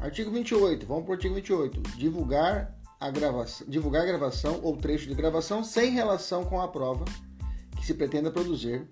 Artigo 0.00 0.30
28, 0.30 0.86
vamos 0.86 1.04
para 1.04 1.10
o 1.10 1.14
artigo 1.14 1.34
28. 1.34 1.80
Divulgar 1.96 2.72
a 3.00 3.10
gravação, 3.10 3.66
divulgar 3.68 4.02
a 4.02 4.06
gravação 4.06 4.60
ou 4.62 4.76
trecho 4.76 5.08
de 5.08 5.14
gravação 5.14 5.64
sem 5.64 5.90
relação 5.90 6.44
com 6.44 6.60
a 6.60 6.68
prova 6.68 7.04
que 7.76 7.84
se 7.84 7.94
pretenda 7.94 8.30
produzir, 8.30 8.86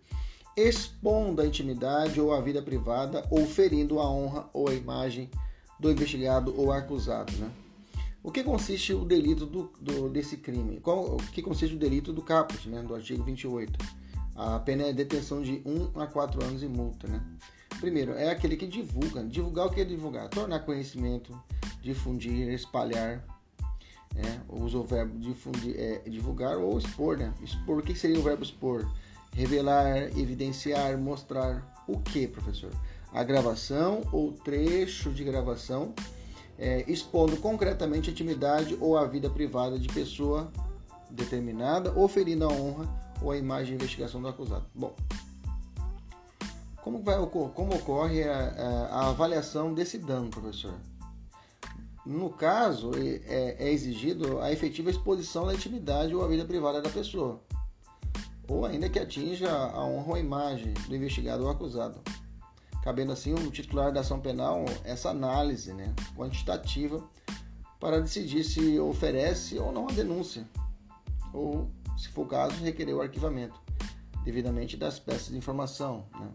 expondo 0.56 1.40
a 1.40 1.46
intimidade 1.46 2.20
ou 2.20 2.34
a 2.34 2.40
vida 2.40 2.60
privada 2.60 3.24
ou 3.30 3.46
ferindo 3.46 4.00
a 4.00 4.10
honra 4.10 4.50
ou 4.52 4.68
a 4.68 4.74
imagem 4.74 5.30
do 5.78 5.92
investigado 5.92 6.52
ou 6.58 6.72
acusado. 6.72 7.32
Né? 7.36 7.52
O 8.20 8.32
que 8.32 8.42
consiste 8.42 8.92
o 8.92 9.04
delito 9.04 9.46
do, 9.46 9.70
do, 9.80 10.08
desse 10.08 10.36
crime? 10.36 10.80
Qual, 10.80 11.14
o 11.14 11.16
que 11.18 11.40
consiste 11.40 11.76
o 11.76 11.78
delito 11.78 12.12
do 12.12 12.20
caput, 12.20 12.68
né, 12.68 12.82
do 12.82 12.96
artigo 12.96 13.22
28? 13.22 13.78
A 14.34 14.58
pena 14.58 14.82
é 14.82 14.92
detenção 14.92 15.40
de 15.40 15.62
1 15.64 16.00
a 16.00 16.08
4 16.08 16.44
anos 16.44 16.64
e 16.64 16.66
multa. 16.66 17.06
Né? 17.06 17.22
Primeiro, 17.80 18.12
é 18.12 18.30
aquele 18.30 18.56
que 18.56 18.66
divulga. 18.66 19.22
Divulgar 19.24 19.66
o 19.66 19.70
que 19.70 19.80
é 19.80 19.84
divulgar? 19.84 20.28
Tornar 20.28 20.60
conhecimento, 20.60 21.38
difundir, 21.82 22.48
espalhar. 22.48 23.24
É, 24.16 24.40
usa 24.48 24.78
o 24.78 24.82
verbo 24.82 25.18
difundir, 25.18 25.74
é, 25.78 25.98
divulgar 26.08 26.56
ou 26.56 26.78
expor, 26.78 27.18
né? 27.18 27.34
Expor, 27.42 27.78
o 27.78 27.82
que 27.82 27.94
seria 27.94 28.18
o 28.18 28.22
verbo 28.22 28.42
expor? 28.42 28.90
Revelar, 29.34 30.18
evidenciar, 30.18 30.96
mostrar. 30.96 31.74
O 31.86 32.00
que, 32.00 32.26
professor? 32.26 32.72
A 33.12 33.22
gravação 33.22 34.02
ou 34.10 34.32
trecho 34.32 35.10
de 35.12 35.22
gravação 35.22 35.94
é, 36.58 36.84
expondo 36.90 37.36
concretamente 37.36 38.08
a 38.08 38.12
intimidade 38.12 38.76
ou 38.80 38.96
a 38.96 39.04
vida 39.04 39.28
privada 39.28 39.78
de 39.78 39.88
pessoa 39.88 40.50
determinada 41.10 41.92
ou 41.94 42.08
ferindo 42.08 42.44
a 42.44 42.48
honra 42.48 42.88
ou 43.22 43.30
a 43.30 43.36
imagem 43.36 43.66
de 43.68 43.74
investigação 43.74 44.20
do 44.20 44.28
acusado. 44.28 44.66
Bom, 44.74 44.94
como, 46.86 47.02
vai, 47.02 47.16
como 47.26 47.74
ocorre 47.74 48.22
a, 48.22 48.88
a, 48.92 49.08
avaliação 49.08 49.74
desse 49.74 49.98
dano, 49.98 50.30
professor? 50.30 50.78
No 52.06 52.30
caso, 52.30 52.92
é, 52.94 53.56
é, 53.58 53.72
exigido 53.72 54.40
a 54.40 54.52
efetiva 54.52 54.88
exposição 54.88 55.44
da 55.44 55.54
intimidade 55.54 56.14
ou 56.14 56.24
a 56.24 56.28
vida 56.28 56.44
privada 56.44 56.80
da 56.80 56.88
pessoa, 56.88 57.42
ou 58.46 58.64
ainda 58.64 58.88
que 58.88 59.00
atinja 59.00 59.50
a 59.50 59.84
honra 59.84 60.10
ou 60.10 60.14
a 60.14 60.20
imagem 60.20 60.74
do 60.86 60.94
investigado 60.94 61.42
ou 61.42 61.50
acusado. 61.50 62.00
Cabendo 62.84 63.10
assim 63.10 63.34
o 63.34 63.50
titular 63.50 63.90
da 63.92 63.98
ação 63.98 64.20
penal 64.20 64.64
essa 64.84 65.10
análise 65.10 65.74
né, 65.74 65.92
quantitativa 66.16 67.02
para 67.80 68.00
decidir 68.00 68.44
se 68.44 68.78
oferece 68.78 69.58
ou 69.58 69.72
não 69.72 69.88
a 69.88 69.92
denúncia, 69.92 70.48
ou, 71.34 71.68
se 71.98 72.06
for 72.10 72.26
o 72.26 72.28
caso, 72.28 72.62
requerer 72.62 72.94
o 72.94 73.02
arquivamento 73.02 73.60
devidamente 74.24 74.76
das 74.76 75.00
peças 75.00 75.30
de 75.30 75.36
informação. 75.36 76.06
Né? 76.14 76.28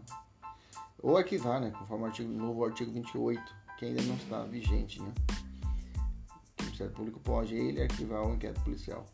Ou 1.02 1.16
arquivar, 1.16 1.60
né, 1.60 1.72
conforme 1.76 2.04
o 2.04 2.06
artigo, 2.06 2.32
novo 2.32 2.64
artigo 2.64 2.92
28, 2.92 3.42
que 3.76 3.86
ainda 3.86 4.02
não 4.02 4.14
está 4.14 4.44
vigente, 4.44 5.02
né? 5.02 5.12
O 6.60 6.62
Ministério 6.62 6.92
Público 6.92 7.20
pode 7.20 7.54
ele 7.54 7.82
arquivar 7.82 8.24
o 8.24 8.34
inquérito 8.34 8.62
policial. 8.62 9.04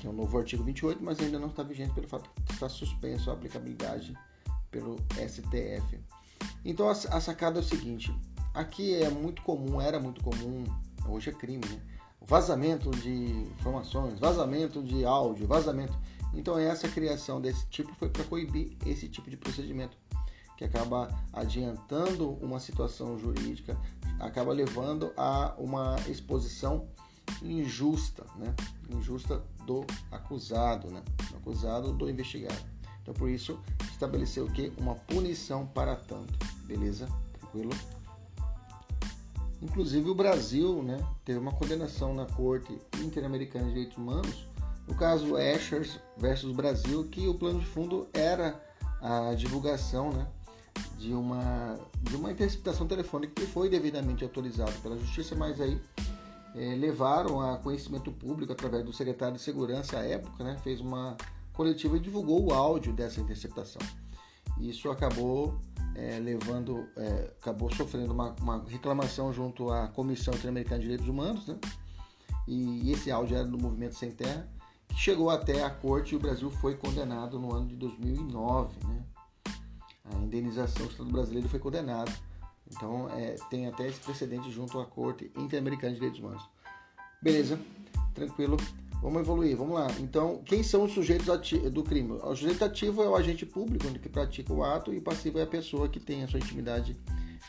Que 0.00 0.06
é 0.06 0.10
o 0.10 0.12
novo 0.14 0.38
artigo 0.38 0.64
28, 0.64 1.04
mas 1.04 1.20
ainda 1.20 1.38
não 1.38 1.48
está 1.48 1.62
vigente 1.62 1.92
pelo 1.92 2.08
fato 2.08 2.30
de 2.46 2.54
estar 2.54 2.70
suspenso 2.70 3.30
a 3.30 3.34
aplicabilidade 3.34 4.16
pelo 4.70 4.96
STF. 5.28 6.00
Então 6.64 6.88
a, 6.88 6.92
a 6.92 7.20
sacada 7.20 7.58
é 7.58 7.60
o 7.60 7.64
seguinte: 7.64 8.14
aqui 8.54 8.94
é 8.94 9.10
muito 9.10 9.42
comum, 9.42 9.78
era 9.78 10.00
muito 10.00 10.22
comum, 10.22 10.64
hoje 11.06 11.28
é 11.28 11.32
crime, 11.34 11.66
né? 11.66 11.80
Vazamento 12.26 12.90
de 12.90 13.10
informações, 13.58 14.18
vazamento 14.18 14.82
de 14.82 15.04
áudio, 15.04 15.46
vazamento. 15.46 15.98
Então 16.32 16.58
essa 16.58 16.88
criação 16.88 17.40
desse 17.40 17.66
tipo 17.66 17.92
foi 17.96 18.08
para 18.08 18.24
coibir 18.24 18.76
esse 18.86 19.08
tipo 19.08 19.28
de 19.28 19.36
procedimento 19.36 19.98
que 20.60 20.64
acaba 20.66 21.08
adiantando 21.32 22.32
uma 22.32 22.60
situação 22.60 23.18
jurídica, 23.18 23.80
acaba 24.18 24.52
levando 24.52 25.10
a 25.16 25.54
uma 25.56 25.96
exposição 26.06 26.86
injusta, 27.42 28.26
né? 28.36 28.54
Injusta 28.90 29.42
do 29.64 29.86
acusado, 30.12 30.90
né? 30.90 31.02
Do 31.30 31.38
acusado 31.38 31.94
do 31.94 32.10
investigado. 32.10 32.62
Então, 33.00 33.14
por 33.14 33.30
isso, 33.30 33.58
estabeleceu 33.90 34.44
o 34.44 34.52
que? 34.52 34.70
Uma 34.76 34.94
punição 34.94 35.66
para 35.66 35.96
tanto. 35.96 36.38
Beleza? 36.66 37.08
Tranquilo? 37.38 37.70
Inclusive, 39.62 40.10
o 40.10 40.14
Brasil 40.14 40.82
né, 40.82 41.02
teve 41.24 41.38
uma 41.38 41.52
condenação 41.52 42.12
na 42.12 42.26
Corte 42.26 42.78
Interamericana 42.98 43.64
de 43.64 43.70
Direitos 43.70 43.96
Humanos, 43.96 44.46
no 44.86 44.94
caso 44.94 45.38
Eschers 45.38 45.98
versus 46.18 46.54
Brasil, 46.54 47.08
que 47.08 47.26
o 47.26 47.34
plano 47.34 47.60
de 47.60 47.66
fundo 47.66 48.10
era 48.12 48.62
a 49.00 49.32
divulgação 49.34 50.12
né, 50.12 50.26
de 50.98 51.12
uma, 51.14 51.78
de 52.02 52.16
uma 52.16 52.30
interceptação 52.30 52.86
telefônica 52.86 53.32
que 53.34 53.46
foi 53.46 53.68
devidamente 53.68 54.24
autorizada 54.24 54.72
pela 54.82 54.98
Justiça, 54.98 55.34
mas 55.34 55.60
aí 55.60 55.80
é, 56.54 56.74
levaram 56.74 57.40
a 57.40 57.56
conhecimento 57.58 58.10
público 58.10 58.52
através 58.52 58.84
do 58.84 58.92
secretário 58.92 59.36
de 59.36 59.42
Segurança 59.42 59.98
à 59.98 60.04
época, 60.04 60.42
né, 60.44 60.56
fez 60.62 60.80
uma 60.80 61.16
coletiva 61.52 61.96
e 61.96 62.00
divulgou 62.00 62.46
o 62.46 62.52
áudio 62.52 62.92
dessa 62.92 63.20
interceptação. 63.20 63.82
Isso 64.58 64.90
acabou 64.90 65.58
é, 65.94 66.18
levando, 66.18 66.86
é, 66.96 67.32
acabou 67.40 67.72
sofrendo 67.74 68.12
uma, 68.12 68.34
uma, 68.40 68.64
reclamação 68.68 69.32
junto 69.32 69.70
à 69.70 69.88
Comissão 69.88 70.34
Interamericana 70.34 70.78
de 70.78 70.82
Direitos 70.82 71.08
Humanos, 71.08 71.46
né, 71.46 71.58
e 72.46 72.90
esse 72.90 73.10
áudio 73.10 73.36
era 73.36 73.46
do 73.46 73.58
Movimento 73.58 73.94
Sem 73.94 74.10
Terra, 74.10 74.48
que 74.88 74.96
chegou 74.96 75.30
até 75.30 75.62
a 75.62 75.70
corte 75.70 76.14
e 76.14 76.16
o 76.16 76.20
Brasil 76.20 76.50
foi 76.50 76.74
condenado 76.74 77.38
no 77.38 77.54
ano 77.54 77.68
de 77.68 77.76
2009, 77.76 78.74
né, 78.86 79.04
a 80.04 80.16
indenização 80.18 80.86
do 80.86 80.92
Estado 80.92 81.10
brasileiro 81.10 81.48
foi 81.48 81.58
condenado. 81.58 82.12
Então 82.66 83.08
é, 83.10 83.36
tem 83.50 83.66
até 83.66 83.88
esse 83.88 84.00
precedente 84.00 84.50
junto 84.50 84.78
à 84.78 84.86
Corte 84.86 85.30
Interamericana 85.36 85.92
de 85.92 85.98
Direitos 85.98 86.20
Humanos. 86.20 86.48
Beleza, 87.22 87.58
tranquilo. 88.14 88.56
Vamos 89.02 89.22
evoluir, 89.22 89.56
vamos 89.56 89.74
lá. 89.74 89.86
Então, 89.98 90.42
quem 90.44 90.62
são 90.62 90.84
os 90.84 90.92
sujeitos 90.92 91.26
do 91.72 91.82
crime? 91.82 92.12
O 92.12 92.36
sujeito 92.36 92.62
ativo 92.62 93.02
é 93.02 93.08
o 93.08 93.16
agente 93.16 93.46
público 93.46 93.86
que 93.98 94.08
pratica 94.10 94.52
o 94.52 94.62
ato 94.62 94.92
e 94.92 94.98
o 94.98 95.02
passivo 95.02 95.38
é 95.38 95.42
a 95.42 95.46
pessoa 95.46 95.88
que 95.88 95.98
tem 95.98 96.22
a 96.22 96.28
sua 96.28 96.38
intimidade, 96.38 96.94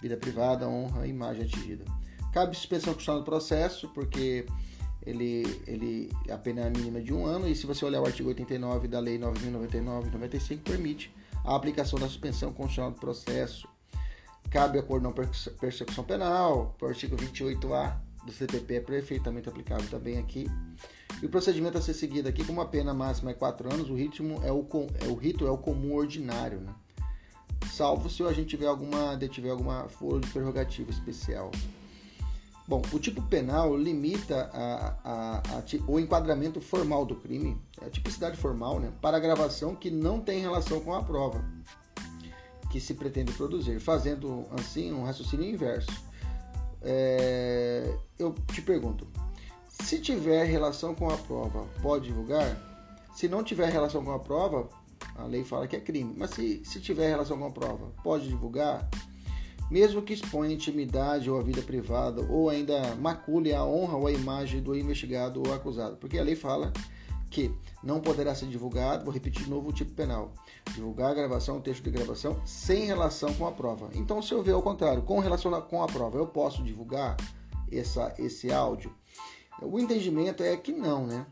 vida 0.01 0.15
privada, 0.15 0.67
honra 0.67 1.05
e 1.05 1.09
imagem 1.09 1.43
atingida. 1.43 1.83
Cabe 2.31 2.55
suspensão 2.55 2.93
constitucional 2.93 3.21
do 3.21 3.25
processo, 3.25 3.89
porque 3.89 4.45
ele, 5.05 5.43
ele 5.67 6.09
a 6.29 6.37
pena 6.37 6.61
é 6.61 6.69
mínima 6.69 7.01
de 7.01 7.13
um 7.13 7.25
ano, 7.25 7.49
e 7.49 7.53
se 7.53 7.65
você 7.65 7.83
olhar 7.83 8.01
o 8.01 8.05
artigo 8.05 8.29
89 8.29 8.87
da 8.87 9.01
Lei 9.01 9.19
9.099-95, 9.19 10.59
permite 10.63 11.13
a 11.43 11.55
aplicação 11.55 11.99
da 11.99 12.07
suspensão 12.07 12.51
constitucional 12.53 12.91
do 12.91 12.99
processo. 12.99 13.67
Cabe 14.49 14.79
acordo 14.79 15.03
não 15.03 15.13
persecução 15.13 16.03
penal, 16.03 16.75
o 16.81 16.85
artigo 16.85 17.15
28A 17.15 17.95
do 18.25 18.31
CPP 18.31 18.75
é 18.75 18.81
perfeitamente 18.81 19.49
aplicável 19.49 19.87
também 19.89 20.17
aqui. 20.17 20.47
E 21.21 21.25
o 21.25 21.29
procedimento 21.29 21.77
a 21.77 21.81
ser 21.81 21.93
seguido 21.93 22.27
aqui, 22.27 22.43
como 22.43 22.61
a 22.61 22.65
pena 22.65 22.93
máxima 22.93 23.31
é 23.31 23.33
4 23.33 23.73
anos, 23.73 23.89
o 23.89 23.95
ritmo 23.95 24.41
é 24.43 24.51
o, 24.51 24.65
é 24.99 25.07
o 25.07 25.15
rito 25.15 25.47
é 25.47 25.51
o 25.51 25.57
comum 25.57 25.93
ordinário, 25.93 26.59
né? 26.59 26.73
Salvo 27.71 28.09
se 28.09 28.23
a 28.23 28.33
gente 28.33 28.49
tiver 28.49 28.67
alguma, 28.67 29.17
tiver 29.29 29.51
alguma 29.51 29.87
foro 29.87 30.19
de 30.19 30.27
prerrogativa 30.27 30.89
especial. 30.89 31.51
Bom, 32.71 32.81
o 32.93 32.99
tipo 32.99 33.21
penal 33.23 33.75
limita 33.75 34.49
a, 34.53 34.95
a, 35.03 35.37
a, 35.39 35.63
o 35.89 35.99
enquadramento 35.99 36.61
formal 36.61 37.05
do 37.05 37.17
crime, 37.17 37.61
a 37.85 37.89
tipicidade 37.89 38.37
formal, 38.37 38.79
né, 38.79 38.93
para 39.01 39.17
a 39.17 39.19
gravação 39.19 39.75
que 39.75 39.91
não 39.91 40.21
tem 40.21 40.39
relação 40.39 40.79
com 40.79 40.93
a 40.93 41.03
prova 41.03 41.43
que 42.71 42.79
se 42.79 42.93
pretende 42.93 43.33
produzir, 43.33 43.81
fazendo 43.81 44.45
assim 44.57 44.93
um 44.93 45.03
raciocínio 45.03 45.49
inverso. 45.49 45.91
É, 46.81 47.93
eu 48.17 48.33
te 48.53 48.61
pergunto, 48.61 49.05
se 49.67 49.99
tiver 49.99 50.45
relação 50.45 50.95
com 50.95 51.09
a 51.09 51.17
prova, 51.17 51.67
pode 51.81 52.05
divulgar? 52.05 52.55
Se 53.13 53.27
não 53.27 53.43
tiver 53.43 53.69
relação 53.69 54.01
com 54.01 54.11
a 54.11 54.19
prova, 54.19 54.69
a 55.17 55.25
lei 55.25 55.43
fala 55.43 55.67
que 55.67 55.75
é 55.75 55.81
crime. 55.81 56.15
Mas 56.17 56.29
se, 56.29 56.63
se 56.63 56.79
tiver 56.79 57.09
relação 57.09 57.37
com 57.37 57.47
a 57.47 57.51
prova, 57.51 57.91
pode 58.01 58.29
divulgar? 58.29 58.89
Mesmo 59.71 60.01
que 60.01 60.11
exponha 60.11 60.53
intimidade 60.53 61.29
ou 61.29 61.39
a 61.39 61.41
vida 61.41 61.61
privada, 61.61 62.21
ou 62.29 62.49
ainda 62.49 62.93
macule 62.97 63.53
a 63.53 63.63
honra 63.63 63.95
ou 63.95 64.05
a 64.05 64.11
imagem 64.11 64.61
do 64.61 64.77
investigado 64.77 65.41
ou 65.43 65.53
acusado. 65.53 65.95
Porque 65.95 66.19
a 66.19 66.23
lei 66.23 66.35
fala 66.35 66.73
que 67.29 67.55
não 67.81 68.01
poderá 68.01 68.35
ser 68.35 68.47
divulgado, 68.47 69.05
vou 69.05 69.13
repetir 69.13 69.47
novo 69.47 69.69
o 69.69 69.73
tipo 69.73 69.93
penal, 69.93 70.33
divulgar 70.73 71.11
a 71.11 71.13
gravação, 71.13 71.57
o 71.57 71.61
texto 71.61 71.83
de 71.83 71.89
gravação, 71.89 72.41
sem 72.45 72.85
relação 72.85 73.33
com 73.33 73.47
a 73.47 73.51
prova. 73.53 73.89
Então, 73.95 74.21
se 74.21 74.33
eu 74.33 74.43
ver 74.43 74.51
ao 74.51 74.61
contrário, 74.61 75.03
com 75.03 75.19
relação 75.19 75.49
com 75.61 75.81
a 75.81 75.87
prova, 75.87 76.17
eu 76.17 76.27
posso 76.27 76.61
divulgar 76.61 77.15
essa, 77.71 78.13
esse 78.19 78.51
áudio? 78.51 78.93
O 79.61 79.79
entendimento 79.79 80.43
é 80.43 80.57
que 80.57 80.73
não, 80.73 81.07
né? 81.07 81.25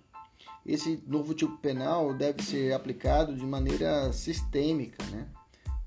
Esse 0.66 1.04
novo 1.06 1.34
tipo 1.34 1.58
penal 1.58 2.14
deve 2.14 2.42
ser 2.42 2.74
aplicado 2.74 3.36
de 3.36 3.46
maneira 3.46 4.14
sistêmica, 4.14 5.04
né? 5.12 5.28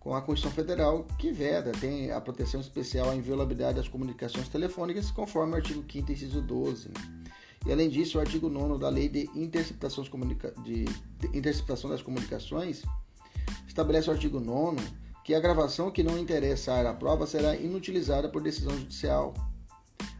Com 0.03 0.17
a 0.17 0.21
Constituição 0.21 0.51
Federal, 0.51 1.07
que 1.17 1.31
veda, 1.31 1.71
tem 1.71 2.11
a 2.11 2.21
proteção 2.21 2.61
especial 2.61 3.11
à 3.11 3.15
inviolabilidade 3.15 3.77
das 3.77 3.87
comunicações 3.87 4.49
telefônicas, 4.49 5.13
conforme 5.13 5.53
o 5.53 5.57
artigo 5.57 5.85
5 5.89 6.11
inciso 6.11 6.43
12. 6.43 6.89
Né? 6.89 6.95
E 7.65 7.73
além 7.73 7.89
disso, 7.89 8.19
o 8.19 8.21
artigo 8.21 8.49
9 8.49 8.81
da 8.81 8.89
Lei 8.89 9.09
de 9.09 9.31
Interceptação, 9.33 10.03
de, 10.65 10.87
Interceptação 11.33 11.89
das 11.89 12.03
Comunicações 12.03 12.83
estabelece 13.65 14.11
o 14.11 14.13
artigo 14.13 14.41
9 14.41 14.81
que 15.25 15.37
a 15.37 15.41
gravação 15.41 15.89
que 15.89 16.03
não 16.03 16.19
interessar 16.19 16.85
à 16.85 16.93
prova 16.93 17.25
será 17.25 17.55
inutilizada 17.55 18.29
por 18.29 18.43
decisão 18.43 18.77
judicial 18.77 19.33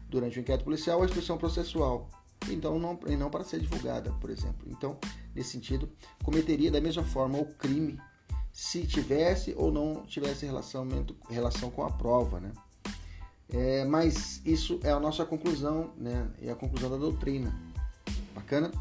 durante 0.07 0.39
o 0.39 0.39
inquérito 0.39 0.63
policial 0.63 0.99
ou 0.99 1.05
instrução 1.05 1.37
processual, 1.37 2.07
então 2.49 2.79
não, 2.79 2.97
e 3.07 3.17
não 3.17 3.29
para 3.29 3.43
ser 3.43 3.59
divulgada, 3.59 4.11
por 4.21 4.29
exemplo. 4.29 4.65
Então, 4.67 4.97
nesse 5.35 5.49
sentido, 5.49 5.89
cometeria 6.23 6.71
da 6.71 6.79
mesma 6.79 7.03
forma 7.03 7.37
o 7.37 7.45
crime 7.55 7.99
se 8.53 8.85
tivesse 8.85 9.55
ou 9.57 9.71
não 9.71 10.05
tivesse 10.05 10.45
relacionamento, 10.45 11.15
relação 11.27 11.71
com 11.71 11.83
a 11.83 11.89
prova, 11.89 12.39
né? 12.39 12.51
É, 13.51 13.83
mas 13.83 14.41
isso 14.45 14.79
é 14.83 14.91
a 14.91 14.99
nossa 14.99 15.25
conclusão, 15.25 15.89
né? 15.97 16.29
É 16.39 16.51
a 16.51 16.55
conclusão 16.55 16.89
da 16.89 16.97
doutrina. 16.97 17.53
Bacana? 18.35 18.71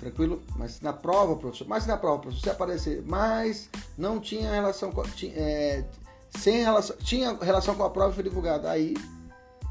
Tranquilo? 0.00 0.42
Mas 0.56 0.80
na 0.80 0.92
prova, 0.92 1.36
professor, 1.36 1.68
mas 1.68 1.86
na 1.86 1.96
prova, 1.96 2.22
professor, 2.22 2.42
se 2.42 2.50
aparecer, 2.50 3.02
mas 3.06 3.70
não 3.96 4.18
tinha 4.18 4.50
relação 4.50 4.90
com, 4.90 5.02
tinha, 5.02 5.32
é, 5.36 5.84
sem 6.30 6.62
relação, 6.62 6.96
tinha 6.96 7.32
relação 7.40 7.76
com 7.76 7.84
a 7.84 7.90
prova 7.90 8.10
e 8.10 8.14
foi 8.14 8.24
divulgada, 8.24 8.68
aí 8.68 8.94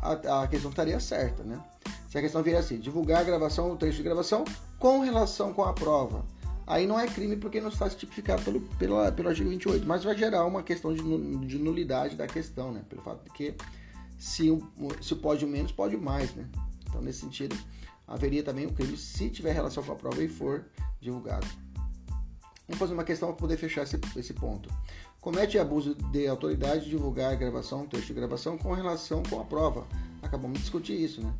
a, 0.01 0.43
a, 0.43 0.47
questão 0.47 0.69
estaria 0.69 0.99
certa, 1.01 1.43
né? 1.43 1.61
Se 2.09 2.17
a 2.17 2.21
questão 2.21 2.41
vier 2.41 2.57
assim, 2.57 2.79
divulgar 2.79 3.21
a 3.21 3.23
gravação, 3.23 3.71
o 3.71 3.75
trecho 3.75 3.97
de 3.97 4.03
gravação 4.03 4.45
com 4.79 5.01
relação 5.01 5.53
com 5.53 5.63
a 5.63 5.73
prova 5.73 6.23
aí 6.67 6.85
não 6.85 6.99
é 6.99 7.07
crime 7.07 7.37
porque 7.37 7.61
não 7.61 7.69
está 7.69 7.89
tipificado 7.89 8.43
pelo, 8.43 8.59
pelo, 8.59 9.11
pelo 9.13 9.29
artigo 9.29 9.49
28, 9.49 9.87
mas 9.87 10.03
vai 10.03 10.15
gerar 10.17 10.45
uma 10.45 10.61
questão 10.61 10.93
de, 10.93 11.01
de 11.45 11.57
nulidade 11.57 12.15
da 12.17 12.27
questão, 12.27 12.73
né? 12.73 12.83
Pelo 12.89 13.01
fato 13.01 13.23
de 13.23 13.31
que 13.31 13.55
se, 14.19 14.49
se 15.01 15.15
pode 15.15 15.45
o 15.45 15.47
menos, 15.47 15.71
pode 15.71 15.95
o 15.95 16.01
mais, 16.01 16.35
né? 16.35 16.45
Então, 16.87 17.01
nesse 17.01 17.21
sentido, 17.21 17.57
haveria 18.05 18.43
também 18.43 18.65
o 18.65 18.69
um 18.69 18.73
crime 18.73 18.97
se 18.97 19.29
tiver 19.29 19.53
relação 19.53 19.81
com 19.81 19.93
a 19.93 19.95
prova 19.95 20.21
e 20.21 20.27
for 20.27 20.65
divulgado. 20.99 21.47
Vamos 22.67 22.79
fazer 22.79 22.93
uma 22.93 23.05
questão 23.05 23.29
para 23.29 23.37
poder 23.37 23.55
fechar 23.55 23.83
esse, 23.83 23.97
esse 24.17 24.33
ponto. 24.33 24.69
Comete 25.21 25.57
abuso 25.57 25.95
de 25.95 26.27
autoridade 26.27 26.89
divulgar 26.89 27.31
a 27.31 27.35
gravação, 27.35 27.87
texto 27.87 28.07
de 28.07 28.13
gravação 28.13 28.57
com 28.57 28.73
relação 28.73 29.23
com 29.23 29.39
a 29.39 29.45
prova. 29.45 29.87
Acabamos 30.21 30.57
de 30.57 30.63
discutir 30.63 31.01
isso, 31.01 31.21
né? 31.21 31.33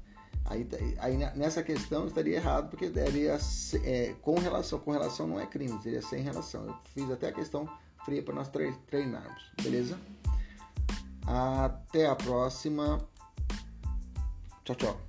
Aí, 0.49 0.65
aí 0.99 1.17
nessa 1.35 1.61
questão 1.61 2.07
estaria 2.07 2.38
errado, 2.38 2.69
porque 2.69 2.89
deveria 2.89 3.38
é, 3.83 4.15
com 4.21 4.39
relação, 4.39 4.79
com 4.79 4.91
relação 4.91 5.27
não 5.27 5.39
é 5.39 5.45
crime, 5.45 5.77
seria 5.81 6.01
sem 6.01 6.21
relação. 6.21 6.65
Eu 6.67 6.75
fiz 6.94 7.11
até 7.11 7.27
a 7.27 7.33
questão 7.33 7.67
fria 8.05 8.23
para 8.23 8.33
nós 8.33 8.49
treinarmos, 8.88 9.51
beleza? 9.61 9.99
Até 11.25 12.07
a 12.07 12.15
próxima. 12.15 13.05
Tchau, 14.63 14.75
tchau. 14.75 15.06